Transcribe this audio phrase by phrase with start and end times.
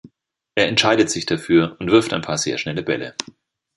[0.55, 3.13] Er entscheidet sich dafür und wirft ein paar sehr schnelle Bälle.